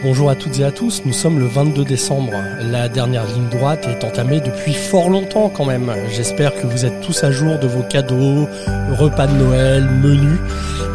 Bonjour 0.00 0.30
à 0.30 0.36
toutes 0.36 0.60
et 0.60 0.64
à 0.64 0.70
tous, 0.70 1.02
nous 1.04 1.12
sommes 1.12 1.40
le 1.40 1.46
22 1.46 1.84
décembre. 1.84 2.32
La 2.70 2.88
dernière 2.88 3.24
ligne 3.24 3.48
droite 3.50 3.88
est 3.88 4.04
entamée 4.04 4.40
depuis 4.40 4.72
fort 4.72 5.10
longtemps 5.10 5.48
quand 5.48 5.64
même. 5.64 5.92
J'espère 6.08 6.54
que 6.54 6.68
vous 6.68 6.84
êtes 6.84 7.00
tous 7.00 7.24
à 7.24 7.32
jour 7.32 7.58
de 7.58 7.66
vos 7.66 7.82
cadeaux, 7.82 8.48
repas 8.96 9.26
de 9.26 9.32
Noël, 9.32 9.88
menus, 10.00 10.38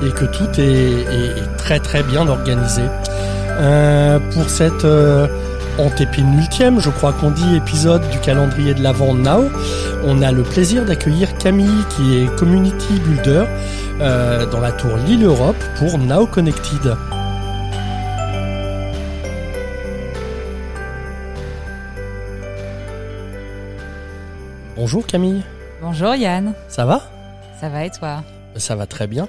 et 0.05 0.09
que 0.11 0.23
tout 0.23 0.47
est, 0.57 1.57
très 1.57 1.81
très 1.81 2.01
bien 2.01 2.27
organisé. 2.29 2.83
Euh, 3.59 4.19
pour 4.31 4.49
cette 4.49 4.85
euh, 4.85 5.27
antépénultième, 5.77 6.79
je 6.79 6.89
crois 6.89 7.11
qu'on 7.11 7.31
dit, 7.31 7.57
épisode 7.57 8.09
du 8.09 8.19
calendrier 8.19 8.73
de 8.73 8.81
l'Avent 8.81 9.13
Now, 9.15 9.49
on 10.05 10.21
a 10.21 10.31
le 10.31 10.43
plaisir 10.43 10.85
d'accueillir 10.85 11.37
Camille 11.37 11.83
qui 11.89 12.19
est 12.19 12.35
Community 12.37 12.99
Builder 13.05 13.43
euh, 13.99 14.45
dans 14.45 14.61
la 14.61 14.71
tour 14.71 14.95
Lille 15.05 15.25
Europe 15.25 15.61
pour 15.77 15.97
Now 15.97 16.25
Connected. 16.25 16.95
Bonjour 24.75 25.05
Camille. 25.05 25.43
Bonjour 25.81 26.15
Yann. 26.15 26.53
Ça 26.67 26.85
va? 26.85 27.01
Ça 27.59 27.69
va 27.69 27.85
et 27.85 27.91
toi? 27.91 28.23
Ça 28.55 28.75
va 28.75 28.87
très 28.87 29.07
bien. 29.07 29.27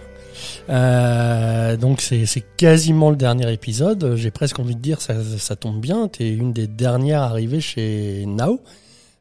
Euh, 0.69 1.77
donc 1.77 2.01
c'est 2.01 2.27
quasiment 2.57 3.11
le 3.11 3.17
dernier 3.17 3.53
épisode. 3.53 4.15
J'ai 4.17 4.31
presque 4.31 4.59
envie 4.59 4.75
de 4.75 4.81
dire 4.81 5.01
ça, 5.01 5.15
ça 5.39 5.57
tombe 5.57 5.81
bien. 5.81 6.09
Tu 6.09 6.25
es 6.25 6.31
une 6.31 6.53
des 6.53 6.67
dernières 6.67 7.23
arrivées 7.23 7.61
chez 7.61 8.25
Now. 8.27 8.61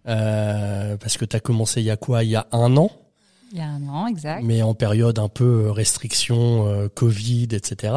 Euh, 0.08 0.98
parce 0.98 1.18
que 1.18 1.26
tu 1.26 1.36
as 1.36 1.40
commencé 1.40 1.82
il 1.82 1.86
y 1.86 1.92
a 1.92 1.98
quoi? 1.98 2.24
Il 2.24 2.30
y 2.30 2.36
a 2.36 2.48
un 2.52 2.76
an 2.78 2.90
il 3.54 3.60
y 3.60 3.62
a 3.62 3.68
un 3.68 3.88
an, 3.88 4.08
exact. 4.08 4.44
Mais 4.44 4.64
en 4.64 4.74
période 4.74 5.20
un 5.20 5.30
peu 5.30 5.70
restriction, 5.70 6.68
euh, 6.68 6.88
Covid, 6.88 7.50
etc. 7.52 7.94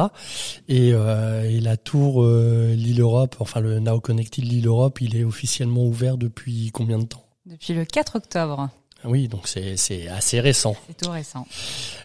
Et, 0.67 0.91
euh, 0.93 1.49
et 1.49 1.59
la 1.59 1.77
tour 1.77 2.23
euh, 2.23 2.75
Lille 2.75 3.01
Europe, 3.01 3.37
enfin 3.39 3.59
le 3.59 3.79
Now 3.79 3.99
Connected 3.99 4.45
Lille 4.45 4.67
Europe, 4.67 5.01
il 5.01 5.17
est 5.17 5.23
officiellement 5.23 5.83
ouvert 5.83 6.19
depuis 6.19 6.69
combien 6.71 6.99
de 6.99 7.05
temps? 7.05 7.26
Depuis 7.47 7.73
le 7.73 7.85
4 7.85 8.17
octobre. 8.17 8.69
Oui, 9.05 9.27
donc 9.27 9.47
c'est 9.47 10.07
assez 10.09 10.39
récent. 10.39 10.75
C'est 10.87 10.97
tout 10.97 11.09
récent. 11.09 11.47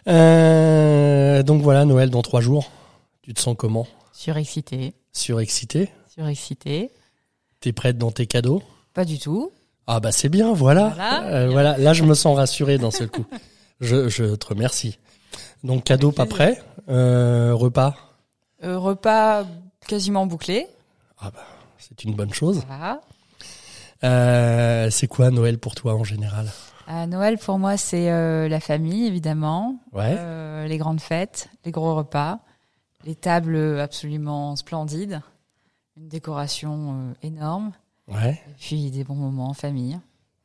Euh, 0.07 1.43
donc 1.43 1.61
voilà, 1.61 1.85
Noël 1.85 2.09
dans 2.09 2.21
trois 2.21 2.41
jours. 2.41 2.71
Tu 3.23 3.33
te 3.33 3.41
sens 3.41 3.55
comment? 3.57 3.87
Surexcité. 4.13 4.93
Surexcité? 5.11 5.89
Surexcité. 6.13 6.91
T'es 7.59 7.73
prête 7.73 7.97
dans 7.97 8.11
tes 8.11 8.27
cadeaux? 8.27 8.61
Pas 8.93 9.05
du 9.05 9.19
tout. 9.19 9.51
Ah 9.87 9.99
bah 9.99 10.11
c'est 10.11 10.29
bien, 10.29 10.53
voilà. 10.53 10.89
Voilà. 10.89 11.23
Euh, 11.25 11.49
voilà. 11.49 11.77
Là, 11.77 11.93
je 11.93 12.03
me 12.03 12.13
sens 12.13 12.37
rassuré 12.37 12.77
d'un 12.77 12.91
seul 12.91 13.09
coup. 13.09 13.25
Je, 13.81 14.07
je, 14.07 14.35
te 14.35 14.45
remercie. 14.45 14.97
Donc 15.63 15.83
cadeau 15.83 16.11
pas 16.11 16.25
prêt. 16.25 16.61
Euh, 16.87 17.53
repas? 17.53 17.95
Repas 18.61 19.45
quasiment 19.87 20.25
bouclé. 20.25 20.67
Ah 21.19 21.31
bah 21.31 21.43
c'est 21.79 22.05
une 22.05 22.13
bonne 22.13 22.33
chose. 22.33 22.63
Voilà. 22.67 23.01
Euh, 24.03 24.89
c'est 24.89 25.07
quoi 25.07 25.31
Noël 25.31 25.57
pour 25.57 25.75
toi 25.75 25.95
en 25.95 26.03
général? 26.03 26.51
Euh, 26.89 27.05
Noël 27.05 27.37
pour 27.37 27.59
moi 27.59 27.77
c'est 27.77 28.11
euh, 28.11 28.49
la 28.49 28.59
famille 28.59 29.05
évidemment, 29.05 29.79
ouais. 29.93 30.15
euh, 30.17 30.67
les 30.67 30.77
grandes 30.77 30.99
fêtes, 30.99 31.49
les 31.63 31.71
gros 31.71 31.95
repas, 31.95 32.39
les 33.05 33.15
tables 33.15 33.79
absolument 33.79 34.55
splendides, 34.57 35.21
une 35.95 36.09
décoration 36.09 37.11
euh, 37.11 37.13
énorme, 37.25 37.71
ouais. 38.09 38.31
et 38.49 38.53
puis 38.59 38.91
des 38.91 39.05
bons 39.05 39.15
moments 39.15 39.49
en 39.49 39.53
famille. 39.53 39.97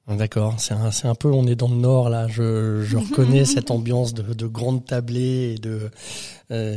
D'accord, 0.06 0.54
c'est 0.58 0.72
un, 0.72 0.90
un 1.10 1.14
peu, 1.14 1.30
on 1.30 1.46
est 1.46 1.54
dans 1.56 1.68
le 1.68 1.74
nord 1.74 2.08
là. 2.08 2.28
Je, 2.28 2.82
je 2.82 2.96
reconnais 2.96 3.44
cette 3.44 3.70
ambiance 3.70 4.14
de, 4.14 4.32
de 4.32 4.46
grandes 4.46 4.84
tablées 4.86 5.54
et 5.54 5.58
de 5.58 5.90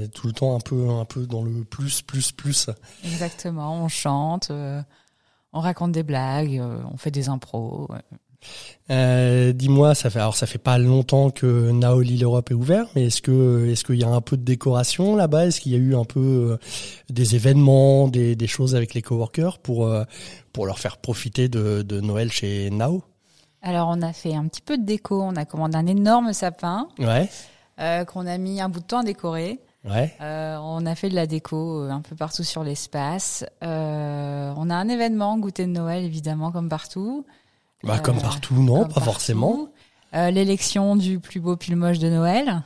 tout 0.07 0.27
le 0.27 0.33
temps 0.33 0.55
un 0.55 0.59
peu, 0.59 0.89
un 0.89 1.05
peu 1.05 1.27
dans 1.27 1.43
le 1.43 1.63
plus, 1.63 2.01
plus, 2.01 2.31
plus. 2.33 2.69
Exactement, 3.05 3.83
on 3.83 3.87
chante. 3.87 4.51
On 5.53 5.59
raconte 5.59 5.91
des 5.91 6.03
blagues, 6.03 6.57
euh, 6.57 6.81
on 6.91 6.97
fait 6.97 7.11
des 7.11 7.27
impros. 7.29 7.89
Euh, 8.89 9.53
dis-moi, 9.53 9.93
ça 9.93 10.09
fait 10.09 10.19
alors 10.19 10.35
ça 10.35 10.47
fait 10.47 10.57
pas 10.57 10.77
longtemps 10.77 11.29
que 11.29 11.71
Nao 11.71 12.01
Lille 12.01 12.23
Europe 12.23 12.49
est 12.49 12.55
ouvert, 12.55 12.87
mais 12.95 13.05
est-ce 13.05 13.21
que 13.21 13.67
est-ce 13.69 13.83
qu'il 13.83 13.97
y 13.97 14.03
a 14.03 14.09
un 14.09 14.21
peu 14.21 14.37
de 14.37 14.43
décoration 14.43 15.15
là-bas? 15.15 15.47
Est-ce 15.47 15.61
qu'il 15.61 15.73
y 15.73 15.75
a 15.75 15.77
eu 15.77 15.95
un 15.95 16.05
peu 16.05 16.19
euh, 16.19 16.57
des 17.09 17.35
événements, 17.35 18.07
des, 18.07 18.35
des 18.35 18.47
choses 18.47 18.75
avec 18.75 18.93
les 18.93 19.01
coworkers 19.01 19.59
pour 19.59 19.87
pour 20.53 20.65
leur 20.65 20.79
faire 20.79 20.97
profiter 20.97 21.49
de, 21.49 21.83
de 21.83 21.99
Noël 22.01 22.31
chez 22.31 22.69
Nao? 22.71 23.03
Alors 23.61 23.89
on 23.89 24.01
a 24.01 24.13
fait 24.13 24.33
un 24.33 24.47
petit 24.47 24.61
peu 24.61 24.77
de 24.77 24.85
déco, 24.85 25.21
on 25.21 25.35
a 25.35 25.45
commandé 25.45 25.77
un 25.77 25.85
énorme 25.85 26.33
sapin 26.33 26.87
ouais. 26.97 27.29
qu'on 28.05 28.25
a 28.25 28.37
mis 28.39 28.59
un 28.59 28.69
bout 28.69 28.79
de 28.79 28.85
temps 28.85 29.01
à 29.01 29.03
décorer. 29.03 29.59
Ouais. 29.89 30.13
Euh, 30.21 30.57
on 30.61 30.85
a 30.85 30.93
fait 30.95 31.09
de 31.09 31.15
la 31.15 31.25
déco 31.25 31.83
euh, 31.83 31.89
un 31.89 32.01
peu 32.01 32.15
partout 32.15 32.43
sur 32.43 32.63
l'espace. 32.63 33.43
Euh, 33.63 34.53
on 34.55 34.69
a 34.69 34.75
un 34.75 34.87
événement 34.87 35.37
goûter 35.39 35.65
de 35.65 35.71
Noël 35.71 36.03
évidemment 36.03 36.51
comme 36.51 36.69
partout. 36.69 37.25
Bah 37.83 37.97
comme 37.97 38.21
partout 38.21 38.61
non, 38.61 38.87
pas 38.87 39.01
forcément. 39.01 39.69
L'élection 40.13 40.95
du 40.95 41.19
plus 41.19 41.39
beau 41.39 41.55
pull 41.55 41.75
moche 41.75 41.97
de 41.97 42.09
Noël. 42.09 42.61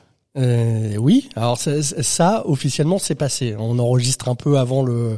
oui, 0.99 1.29
alors 1.37 1.57
ça, 1.57 1.81
ça 1.81 2.43
officiellement 2.45 2.99
c'est 2.99 3.15
passé. 3.15 3.55
On 3.57 3.79
enregistre 3.79 4.27
un 4.27 4.35
peu 4.35 4.57
avant 4.57 4.83
le 4.83 5.17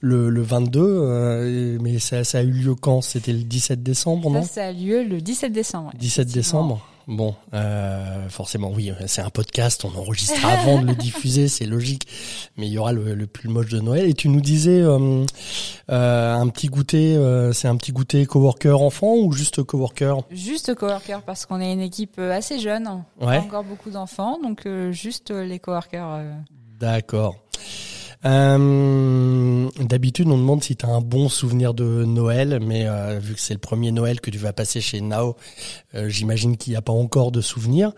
le, 0.00 0.28
le 0.28 0.42
22, 0.42 1.78
mais 1.80 1.98
ça, 1.98 2.24
ça, 2.24 2.38
a 2.38 2.42
eu 2.42 2.50
lieu 2.50 2.74
quand? 2.74 3.00
C'était 3.00 3.32
le 3.32 3.42
17 3.42 3.82
décembre, 3.82 4.28
non? 4.28 4.42
Ça, 4.42 4.48
ça 4.48 4.64
a 4.66 4.72
lieu 4.72 5.02
le 5.02 5.22
17 5.22 5.50
décembre. 5.50 5.92
17 5.98 6.28
décembre. 6.28 6.84
Bon, 7.08 7.34
euh, 7.54 8.28
forcément, 8.28 8.70
oui, 8.70 8.92
c'est 9.06 9.22
un 9.22 9.30
podcast, 9.30 9.86
on 9.86 9.98
enregistre 9.98 10.44
avant 10.44 10.82
de 10.82 10.88
le 10.88 10.94
diffuser, 10.94 11.48
c'est 11.48 11.64
logique. 11.64 12.06
Mais 12.58 12.66
il 12.66 12.72
y 12.72 12.76
aura 12.76 12.92
le, 12.92 13.26
plus 13.26 13.48
moche 13.48 13.70
de 13.70 13.80
Noël. 13.80 14.10
Et 14.10 14.12
tu 14.12 14.28
nous 14.28 14.42
disais 14.42 14.82
euh, 14.82 15.24
euh, 15.90 16.34
un 16.34 16.48
petit 16.48 16.66
goûter, 16.66 17.16
euh, 17.16 17.54
c'est 17.54 17.66
un 17.66 17.76
petit 17.76 17.92
goûter 17.92 18.26
coworker 18.26 18.82
enfant 18.82 19.14
ou 19.16 19.32
juste 19.32 19.62
coworker 19.62 20.16
Juste 20.30 20.74
coworker 20.74 21.22
parce 21.22 21.46
qu'on 21.46 21.62
est 21.62 21.72
une 21.72 21.80
équipe 21.80 22.18
assez 22.18 22.58
jeune, 22.58 23.02
ouais. 23.22 23.38
encore 23.38 23.64
beaucoup 23.64 23.88
d'enfants, 23.88 24.38
donc 24.42 24.68
juste 24.90 25.30
les 25.30 25.58
coworkers. 25.58 26.20
D'accord. 26.78 27.36
Euh, 28.24 29.68
D'habitude, 29.78 30.28
on 30.28 30.36
demande 30.36 30.64
si 30.64 30.76
tu 30.76 30.84
as 30.84 30.88
un 30.88 31.00
bon 31.00 31.28
souvenir 31.28 31.72
de 31.72 32.04
Noël, 32.04 32.58
mais 32.60 32.86
euh, 32.86 33.18
vu 33.20 33.34
que 33.34 33.40
c'est 33.40 33.54
le 33.54 33.60
premier 33.60 33.92
Noël 33.92 34.20
que 34.20 34.30
tu 34.30 34.38
vas 34.38 34.52
passer 34.52 34.80
chez 34.80 35.00
Nao, 35.00 35.36
euh, 35.94 36.08
j'imagine 36.08 36.56
qu'il 36.56 36.72
n'y 36.72 36.76
a 36.76 36.82
pas 36.82 36.92
encore 36.92 37.30
de 37.30 37.40
souvenirs, 37.40 37.92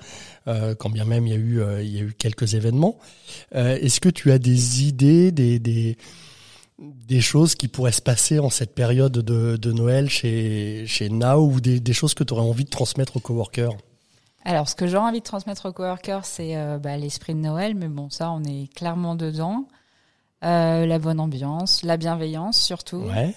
quand 0.78 0.90
bien 0.90 1.04
même 1.04 1.28
il 1.28 1.32
y 1.32 1.98
a 1.98 2.02
eu, 2.02 2.12
quelques 2.18 2.54
événements. 2.54 2.98
Est-ce 3.52 4.00
que 4.00 4.08
tu 4.08 4.32
as 4.32 4.38
des 4.38 4.84
idées, 4.84 5.30
des, 5.30 5.96
choses 7.20 7.54
qui 7.54 7.68
pourraient 7.68 7.92
se 7.92 8.02
passer 8.02 8.40
en 8.40 8.50
cette 8.50 8.74
période 8.74 9.12
de, 9.12 9.72
Noël 9.72 10.10
chez, 10.10 11.08
Nao 11.08 11.46
ou 11.46 11.60
des, 11.60 11.78
des 11.78 11.92
choses 11.92 12.14
que 12.14 12.24
tu 12.24 12.34
aurais 12.34 12.42
envie 12.42 12.64
de 12.64 12.70
transmettre 12.70 13.18
aux 13.18 13.20
coworkers? 13.20 13.76
Alors, 14.44 14.68
ce 14.68 14.74
que 14.74 14.88
j'ai 14.88 14.96
envie 14.96 15.20
de 15.20 15.24
transmettre 15.24 15.66
aux 15.66 15.72
coworkers, 15.72 16.24
c'est 16.24 16.56
bah, 16.80 16.96
l'esprit 16.96 17.34
de 17.34 17.40
Noël, 17.40 17.76
mais 17.76 17.88
bon, 17.88 18.10
ça, 18.10 18.32
on 18.32 18.42
est 18.42 18.74
clairement 18.74 19.14
dedans. 19.14 19.66
Euh, 20.42 20.86
la 20.86 20.98
bonne 20.98 21.20
ambiance, 21.20 21.82
la 21.82 21.96
bienveillance 21.96 22.58
surtout. 22.58 23.02
Ouais. 23.02 23.34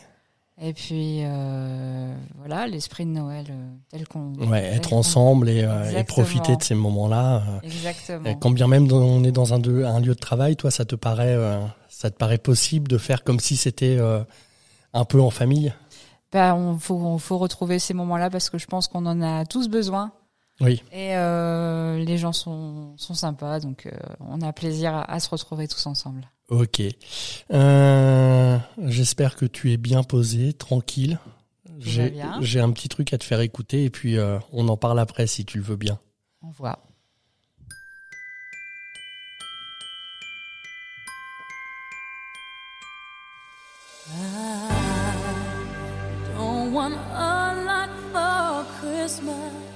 Et 0.61 0.71
puis 0.71 1.19
euh, 1.23 2.15
voilà, 2.37 2.67
l'esprit 2.67 3.05
de 3.05 3.09
Noël 3.09 3.47
euh, 3.49 3.73
tel 3.89 4.07
qu'on. 4.07 4.33
Ouais, 4.35 4.63
être 4.63 4.93
ensemble 4.93 5.49
et, 5.49 5.67
et, 5.97 6.03
profiter 6.05 6.55
de 6.55 6.63
ces 6.63 6.75
moments-là. 6.75 7.43
Exactement. 7.63 8.33
quand 8.35 8.51
bien 8.51 8.67
même 8.67 8.89
on 8.91 9.23
est 9.25 9.31
dans 9.31 9.53
un, 9.53 9.57
un, 9.57 9.99
lieu 9.99 10.13
de 10.13 10.19
travail, 10.19 10.55
toi, 10.55 10.71
ça 10.71 10.85
te 10.85 10.95
paraît, 10.95 11.37
ça 11.89 12.09
te 12.09 12.15
paraît 12.15 12.37
possible 12.37 12.87
de 12.87 12.97
faire 12.97 13.23
comme 13.23 13.39
si 13.39 13.57
c'était 13.57 13.99
un 14.93 15.05
peu 15.05 15.19
en 15.19 15.29
famille? 15.29 15.73
Ben, 16.31 16.55
on 16.55 16.79
faut, 16.79 17.17
faut 17.17 17.37
retrouver 17.37 17.79
ces 17.79 17.93
moments-là 17.93 18.29
parce 18.29 18.49
que 18.49 18.57
je 18.57 18.65
pense 18.65 18.87
qu'on 18.87 19.05
en 19.05 19.21
a 19.21 19.45
tous 19.45 19.67
besoin. 19.67 20.13
Oui. 20.61 20.81
Et 20.93 21.09
les 21.09 22.17
gens 22.17 22.31
sont, 22.31 22.93
sont 22.95 23.15
sympas, 23.15 23.59
donc 23.59 23.89
on 24.21 24.39
a 24.41 24.53
plaisir 24.53 24.93
à, 24.93 25.11
à, 25.11 25.19
se 25.19 25.29
retrouver 25.29 25.67
tous 25.67 25.85
ensemble. 25.87 26.29
Ok. 26.53 26.81
Euh, 27.51 28.57
J'espère 28.85 29.35
que 29.35 29.45
tu 29.45 29.71
es 29.71 29.77
bien 29.77 30.03
posé, 30.03 30.53
tranquille. 30.53 31.19
J'ai 31.79 32.59
un 32.59 32.71
petit 32.71 32.89
truc 32.89 33.11
à 33.11 33.17
te 33.17 33.23
faire 33.23 33.41
écouter 33.41 33.85
et 33.85 33.89
puis 33.89 34.17
euh, 34.19 34.37
on 34.51 34.67
en 34.67 34.77
parle 34.77 34.99
après 34.99 35.25
si 35.25 35.45
tu 35.45 35.57
le 35.57 35.63
veux 35.63 35.75
bien. 35.75 35.99
On 36.43 36.51
voit. 36.51 36.79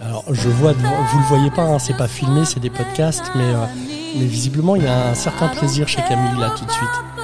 Alors 0.02 0.24
je 0.32 0.50
vois, 0.50 0.74
vous 0.74 1.20
le 1.20 1.26
voyez 1.26 1.52
pas, 1.52 1.64
hein, 1.64 1.80
c'est 1.80 1.98
pas 1.98 2.08
filmé, 2.08 2.46
c'est 2.46 2.60
des 2.60 2.70
podcasts, 2.70 3.32
euh, 3.36 3.66
mais 4.18 4.26
visiblement 4.26 4.76
il 4.76 4.84
y 4.84 4.88
a 4.88 5.10
un 5.10 5.14
certain 5.16 5.48
plaisir 5.48 5.88
chez 5.88 6.02
Camille 6.02 6.40
là 6.40 6.52
tout 6.52 6.66
de 6.66 6.72
suite. 6.72 7.17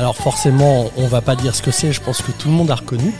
Alors 0.00 0.16
forcément, 0.16 0.90
on 0.96 1.08
va 1.08 1.20
pas 1.20 1.36
dire 1.36 1.54
ce 1.54 1.60
que 1.60 1.70
c'est, 1.70 1.92
je 1.92 2.00
pense 2.00 2.22
que 2.22 2.32
tout 2.32 2.48
le 2.48 2.54
monde 2.54 2.70
a 2.70 2.74
reconnu. 2.74 3.12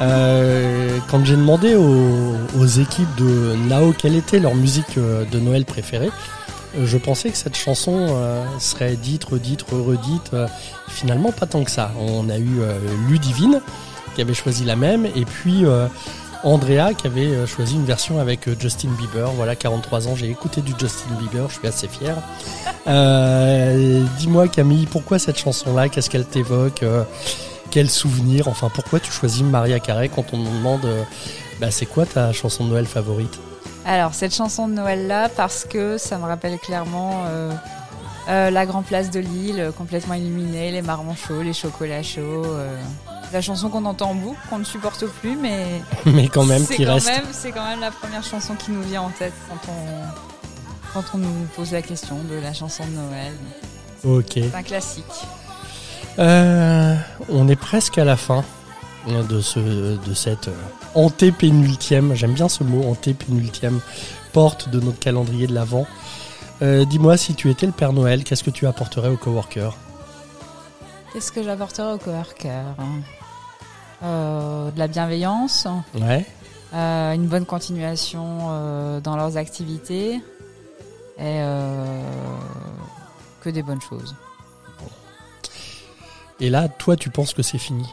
Euh, 0.00 0.98
quand 1.08 1.24
j'ai 1.24 1.34
demandé 1.34 1.74
aux, 1.74 2.66
équipes 2.66 3.12
de 3.16 3.56
Nao 3.68 3.92
quelle 3.92 4.14
était 4.14 4.38
leur 4.38 4.54
musique 4.54 4.96
euh, 4.96 5.24
de 5.24 5.40
Noël 5.40 5.64
préférée, 5.64 6.10
euh, 6.78 6.86
je 6.86 6.98
pensais 6.98 7.30
que 7.30 7.36
cette 7.36 7.56
chanson 7.56 8.16
serait 8.60 8.94
dite, 8.94 9.24
redite, 9.24 9.64
redite. 9.72 10.30
finalement, 10.86 11.32
pas 11.32 11.46
tant 11.46 11.64
que 11.64 11.70
ça. 11.72 11.90
On 11.98 12.28
a 12.28 12.38
eu 12.38 12.60
Ludivine 13.08 13.60
qui 14.14 14.22
avait 14.22 14.32
choisi 14.32 14.64
la 14.64 14.76
même, 14.76 15.06
et 15.06 15.24
puis 15.24 15.64
Andrea 16.42 16.94
qui 16.96 17.06
avait 17.06 17.26
euh, 17.26 17.46
choisi 17.46 17.74
une 17.74 17.84
version 17.84 18.18
avec 18.18 18.48
euh, 18.48 18.56
Justin 18.58 18.88
Bieber. 18.98 19.30
Voilà, 19.32 19.56
43 19.56 20.08
ans, 20.08 20.16
j'ai 20.16 20.30
écouté 20.30 20.62
du 20.62 20.72
Justin 20.78 21.14
Bieber, 21.18 21.48
je 21.48 21.58
suis 21.58 21.68
assez 21.68 21.88
fier. 21.88 22.16
Euh, 22.86 24.04
dis-moi 24.18 24.48
Camille, 24.48 24.86
pourquoi 24.86 25.18
cette 25.18 25.38
chanson-là? 25.38 25.88
Qu'est-ce 25.88 26.08
qu'elle 26.08 26.24
t'évoque? 26.24 26.82
Quel 27.70 27.90
souvenir? 27.90 28.48
Enfin, 28.48 28.70
pourquoi 28.72 29.00
tu 29.00 29.12
choisis 29.12 29.42
Maria 29.42 29.78
Carey 29.80 30.08
quand 30.08 30.32
on 30.32 30.38
nous 30.38 30.50
demande 30.50 30.86
bah, 31.60 31.70
c'est 31.70 31.86
quoi 31.86 32.06
ta 32.06 32.32
chanson 32.32 32.64
de 32.64 32.70
Noël 32.70 32.86
favorite? 32.86 33.38
Alors, 33.84 34.14
cette 34.14 34.34
chanson 34.34 34.66
de 34.66 34.72
Noël-là, 34.72 35.28
parce 35.28 35.64
que 35.64 35.98
ça 35.98 36.16
me 36.18 36.24
rappelle 36.24 36.58
clairement... 36.58 37.24
la 38.28 38.66
grande 38.66 38.84
place 38.84 39.10
de 39.10 39.20
Lille, 39.20 39.72
complètement 39.76 40.14
illuminée, 40.14 40.70
les 40.70 40.82
marrons 40.82 41.14
chauds, 41.14 41.42
les 41.42 41.52
chocolats 41.52 42.02
chauds 42.02 42.46
la 43.32 43.40
chanson 43.40 43.68
qu'on 43.68 43.84
entend 43.84 44.10
en 44.10 44.14
boucle, 44.14 44.38
qu'on 44.48 44.58
ne 44.58 44.64
supporte 44.64 45.06
plus, 45.06 45.36
mais 45.36 45.82
mais 46.06 46.28
quand 46.28 46.44
même 46.44 46.66
qui 46.66 46.84
reste. 46.84 47.10
C'est 47.32 47.52
quand 47.52 47.64
même 47.64 47.80
la 47.80 47.90
première 47.90 48.24
chanson 48.24 48.54
qui 48.54 48.70
nous 48.70 48.82
vient 48.82 49.02
en 49.02 49.10
tête 49.10 49.34
quand 49.48 49.72
on 49.72 50.92
quand 50.92 51.04
on 51.14 51.18
nous 51.18 51.46
pose 51.54 51.72
la 51.72 51.82
question 51.82 52.16
de 52.28 52.34
la 52.34 52.52
chanson 52.52 52.84
de 52.84 52.92
Noël. 52.92 53.32
Ok. 54.04 54.32
C'est 54.34 54.54
un 54.54 54.62
classique. 54.62 55.04
Euh, 56.18 56.96
on 57.28 57.48
est 57.48 57.56
presque 57.56 57.98
à 57.98 58.04
la 58.04 58.16
fin 58.16 58.44
de 59.06 59.40
ce 59.40 59.60
de 59.96 60.14
cette 60.14 60.48
euh, 60.48 60.54
antépénultième, 60.94 62.14
j'aime 62.14 62.32
bien 62.32 62.48
ce 62.48 62.64
mot 62.64 62.88
antépénultième 62.90 63.80
porte 64.32 64.68
de 64.68 64.80
notre 64.80 64.98
calendrier 64.98 65.46
de 65.46 65.54
l'avant. 65.54 65.86
Euh, 66.62 66.84
dis-moi 66.84 67.16
si 67.16 67.34
tu 67.34 67.50
étais 67.50 67.66
le 67.66 67.72
Père 67.72 67.92
Noël, 67.92 68.24
qu'est-ce 68.24 68.44
que 68.44 68.50
tu 68.50 68.66
apporterais 68.66 69.08
aux 69.08 69.16
coworkers 69.16 69.76
Qu'est-ce 71.12 71.32
que 71.32 71.42
j'apporterais 71.42 71.92
aux 71.92 71.98
coworkers 71.98 72.76
euh, 74.02 74.70
de 74.70 74.78
la 74.78 74.86
bienveillance, 74.86 75.66
ouais. 75.94 76.24
Euh, 76.72 77.12
une 77.12 77.26
bonne 77.26 77.44
continuation 77.44 78.46
euh, 78.48 79.00
dans 79.00 79.16
leurs 79.16 79.36
activités 79.36 80.20
et 81.18 81.42
que 83.42 83.50
des 83.50 83.62
bonnes 83.62 83.80
choses. 83.82 84.14
Et 86.38 86.48
là, 86.48 86.68
toi, 86.68 86.96
tu 86.96 87.10
penses 87.10 87.34
que 87.34 87.42
c'est 87.42 87.58
fini? 87.58 87.86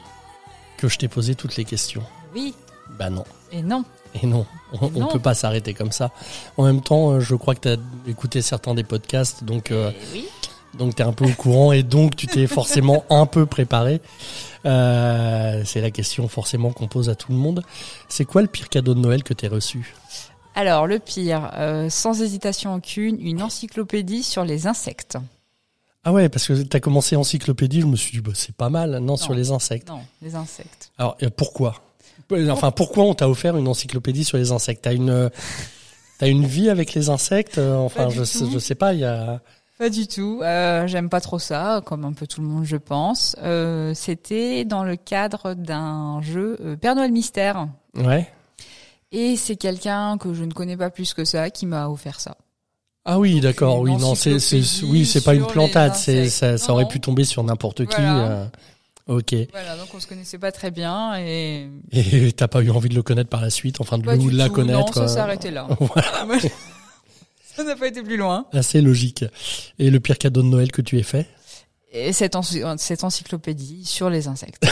Que 0.78 0.88
je 0.88 0.98
t'ai 0.98 1.10
posé 1.10 1.36
toutes 1.36 1.58
les 1.58 1.66
questions? 1.66 2.04
Oui. 2.34 2.54
Bah 2.98 3.10
non. 3.10 3.26
Et 3.52 3.62
non. 3.62 3.84
Et 4.22 4.26
non, 4.26 4.46
on 4.80 4.90
ne 4.90 5.12
peut 5.12 5.20
pas 5.20 5.34
s'arrêter 5.34 5.74
comme 5.74 5.92
ça. 5.92 6.12
En 6.56 6.64
même 6.64 6.82
temps, 6.82 7.20
je 7.20 7.36
crois 7.36 7.54
que 7.56 7.62
tu 7.62 7.68
as 7.70 7.78
écouté 8.10 8.42
certains 8.42 8.76
des 8.76 8.86
podcasts, 8.86 9.44
donc 9.44 9.74
oui. 10.14 10.30
Donc 10.78 10.96
tu 10.96 11.02
es 11.02 11.06
un 11.06 11.14
peu 11.14 11.26
au 11.26 11.34
courant 11.34 11.72
et 11.72 11.84
donc 11.84 12.16
tu 12.16 12.28
t'es 12.28 12.48
forcément 12.48 13.04
un 13.10 13.26
peu 13.26 13.46
préparé. 13.46 14.02
Euh, 14.66 15.62
c'est 15.66 15.82
la 15.82 15.92
question 15.92 16.28
forcément 16.28 16.72
qu'on 16.72 16.88
pose 16.88 17.10
à 17.10 17.16
tout 17.16 17.32
le 17.32 17.38
monde. 17.38 17.64
C'est 18.10 18.26
quoi 18.26 18.42
le 18.42 18.48
pire 18.48 18.70
cadeau 18.70 18.94
de 18.94 19.00
Noël 19.00 19.24
que 19.24 19.34
tu 19.34 19.46
as 19.46 19.50
reçu? 19.50 19.94
Alors 20.56 20.88
le 20.88 21.00
pire, 21.00 21.52
euh, 21.56 21.90
sans 21.90 22.22
hésitation 22.22 22.74
aucune, 22.74 23.22
une 23.22 23.44
encyclopédie 23.44 24.24
sur 24.24 24.44
les 24.44 24.68
insectes. 24.68 25.18
Ah 26.04 26.12
ouais, 26.12 26.30
parce 26.30 26.48
que 26.48 26.54
tu 26.54 26.76
as 26.76 26.80
commencé 26.80 27.16
encyclopédie, 27.16 27.82
je 27.82 27.86
me 27.86 27.96
suis 27.96 28.12
dit, 28.14 28.22
bah, 28.22 28.32
c'est 28.34 28.56
pas 28.56 28.70
mal. 28.70 28.98
Non, 29.00 29.18
sur 29.18 29.34
les 29.34 29.52
insectes. 29.52 29.90
Non, 29.90 30.00
les 30.22 30.36
insectes. 30.36 30.92
Alors 30.98 31.18
pourquoi? 31.36 31.82
Enfin, 32.50 32.72
pourquoi 32.72 33.04
on 33.04 33.14
t'a 33.14 33.30
offert 33.30 33.56
une 33.58 33.68
encyclopédie 33.68 34.24
sur 34.24 34.38
les 34.38 34.52
insectes? 34.52 34.84
T'as 34.84 34.94
une, 34.94 35.30
as 36.20 36.28
une 36.28 36.46
vie 36.46 36.70
avec 36.70 36.94
les 36.94 37.10
insectes? 37.10 37.58
Enfin, 37.58 38.10
je, 38.10 38.24
je 38.24 38.60
sais 38.60 38.76
pas, 38.76 38.94
il 38.94 39.02
y 39.02 39.06
a... 39.06 39.42
Pas 39.78 39.90
du 39.90 40.08
tout. 40.08 40.42
Euh, 40.44 40.88
J'aime 40.88 41.10
pas 41.10 41.22
trop 41.22 41.38
ça, 41.40 41.82
comme 41.86 42.04
un 42.04 42.14
peu 42.14 42.26
tout 42.26 42.42
le 42.42 42.48
monde, 42.48 42.66
je 42.66 42.78
pense. 42.78 43.36
Euh, 43.44 43.94
C'était 43.94 44.66
dans 44.66 44.84
le 44.84 44.96
cadre 44.96 45.54
d'un 45.54 46.20
jeu 46.22 46.58
euh, 46.62 46.76
Père 46.76 46.96
Noël 46.96 47.12
Mystère. 47.12 47.68
Ouais. 47.96 48.28
Et 49.12 49.36
c'est 49.38 49.56
quelqu'un 49.56 50.18
que 50.18 50.34
je 50.34 50.44
ne 50.44 50.52
connais 50.52 50.78
pas 50.78 50.90
plus 50.90 51.14
que 51.14 51.26
ça 51.26 51.50
qui 51.50 51.66
m'a 51.66 51.90
offert 51.90 52.20
ça. 52.20 52.38
Ah 53.06 53.20
oui, 53.20 53.40
d'accord. 53.40 53.80
Oui, 53.80 53.96
non, 53.96 54.16
c'est, 54.16 54.38
oui, 54.84 55.06
c'est 55.06 55.24
pas 55.24 55.34
une 55.34 55.46
plantade. 55.46 55.96
C'est, 55.96 56.28
ça, 56.30 56.58
ça 56.58 56.74
aurait 56.74 56.88
pu 56.88 57.00
tomber 57.00 57.24
sur 57.24 57.42
n'importe 57.44 57.86
qui. 57.86 58.02
Euh, 58.02 58.46
ok. 59.08 59.34
Voilà, 59.54 59.78
donc 59.78 59.88
on 59.96 60.00
se 60.02 60.08
connaissait 60.08 60.38
pas 60.38 60.52
très 60.52 60.72
bien 60.72 61.16
et. 61.18 61.70
Et 61.94 62.34
t'as 62.34 62.50
pas 62.50 62.62
eu 62.62 62.70
envie 62.70 62.90
de 62.90 62.96
le 62.96 63.04
connaître 63.04 63.30
par 63.30 63.42
la 63.42 63.50
suite, 63.50 63.80
enfin 63.80 63.98
de, 63.98 64.12
le, 64.12 64.18
de 64.18 64.36
la 64.38 64.50
connaître. 64.50 65.00
Non, 65.00 65.08
ça 65.08 65.08
s'est 65.08 65.20
arrêté 65.20 65.52
là. 65.52 65.68
voilà. 65.80 66.26
Ça 67.58 67.64
n'a 67.64 67.76
pas 67.76 67.88
été 67.88 68.04
plus 68.04 68.18
loin. 68.18 68.46
Assez 68.54 68.82
logique. 68.82 69.26
Et 69.80 69.90
le 69.90 70.00
pire 70.00 70.20
cadeau 70.20 70.44
de 70.44 70.48
Noël 70.48 70.72
que 70.72 70.84
tu 70.84 71.00
aies 71.00 71.04
fait? 71.04 71.26
Et 71.92 72.14
cette, 72.14 72.38
cette 72.78 73.04
encyclopédie 73.04 73.84
sur 73.84 74.12
les 74.12 74.28
insectes. 74.28 74.64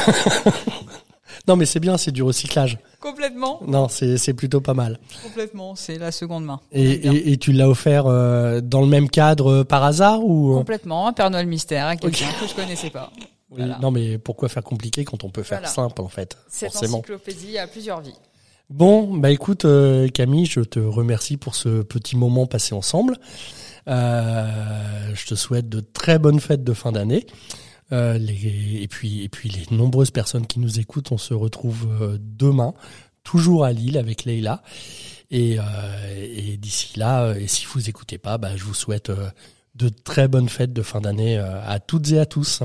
non, 1.47 1.55
mais 1.55 1.65
c'est 1.65 1.79
bien, 1.79 1.97
c'est 1.97 2.11
du 2.11 2.21
recyclage. 2.21 2.77
Complètement. 2.99 3.59
Non, 3.65 3.87
c'est 3.89 4.35
plutôt 4.35 4.61
pas 4.61 4.75
mal. 4.75 4.99
Complètement, 5.23 5.75
c'est 5.75 5.97
la 5.97 6.11
seconde 6.11 6.45
main. 6.45 6.59
Et, 6.71 7.31
et, 7.31 7.37
tu 7.37 7.53
l'as 7.53 7.67
offert 7.67 8.05
euh, 8.05 8.61
dans 8.61 8.81
le 8.81 8.87
même 8.87 9.09
cadre 9.09 9.51
euh, 9.51 9.63
par 9.63 9.83
hasard 9.83 10.23
ou 10.23 10.53
Complètement, 10.53 11.07
un 11.07 11.13
Père 11.13 11.31
Noël 11.31 11.47
mystère 11.47 11.87
à 11.87 11.95
quelqu'un 11.95 12.27
que 12.39 12.47
je 12.47 12.53
connaissais 12.53 12.91
pas. 12.91 13.11
Non, 13.81 13.89
mais 13.89 14.19
pourquoi 14.19 14.47
faire 14.47 14.63
compliqué 14.63 15.05
quand 15.05 15.23
on 15.23 15.29
peut 15.29 15.41
faire 15.41 15.68
simple 15.68 16.01
en 16.01 16.07
fait 16.07 16.37
Cette 16.49 16.75
encyclopédie 16.75 17.57
a 17.57 17.65
plusieurs 17.65 18.01
vies. 18.01 18.13
Bon, 18.72 19.16
bah 19.16 19.30
écoute 19.30 19.66
euh, 19.66 20.07
Camille, 20.07 20.48
je 20.48 20.62
te 20.62 20.80
remercie 20.80 21.38
pour 21.38 21.54
ce 21.54 21.84
petit 21.84 22.18
moment 22.18 22.48
passé 22.48 22.74
ensemble. 22.74 23.18
Euh, 23.88 25.14
je 25.14 25.26
te 25.28 25.36
souhaite 25.36 25.69
de 25.69 25.81
très 25.81 26.18
bonnes 26.18 26.40
fêtes 26.40 26.64
de 26.64 26.74
fin 26.74 26.92
d'année. 26.92 27.28
Euh, 27.92 28.18
et 28.18 28.88
puis 28.88 29.24
et 29.24 29.30
puis 29.30 29.50
les 29.50 29.76
nombreuses 29.76 30.10
personnes 30.10 30.48
qui 30.48 30.60
nous 30.60 30.80
écoutent, 30.80 31.12
on 31.12 31.19
se 31.19 31.36
retrouve 31.36 32.18
demain, 32.19 32.74
toujours 33.24 33.66
à 33.66 33.72
Lille 33.72 34.00
avec 34.00 34.26
Leïla. 34.26 34.64
Et, 35.30 35.57
et 36.18 36.57
d'ici 36.57 36.98
là, 36.98 37.34
et 37.34 37.48
si 37.48 37.66
vous 37.72 37.88
écoutez 37.90 38.18
pas, 38.18 38.38
bah, 38.40 38.56
je 38.56 38.64
vous 38.64 38.74
souhaite 38.74 39.12
de 39.76 39.90
très 39.90 40.28
bonnes 40.28 40.50
fêtes 40.50 40.74
de 40.74 40.81
fin 40.81 41.02
d'année 41.02 41.38
à 41.38 41.80
toutes 41.80 42.12
et 42.12 42.19
à 42.19 42.26
tous. 42.26 42.64